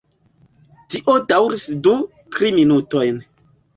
Tio 0.93 1.15
daŭris 1.33 1.67
du, 1.89 1.93
tri 2.37 2.51
minutojn. 2.57 3.21